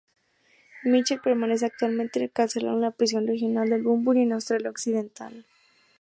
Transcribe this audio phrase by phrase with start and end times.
[0.83, 5.45] Mitchell permanece actualmente encarcelado en la Prisión Regional de Bunbury en Australia Occidental.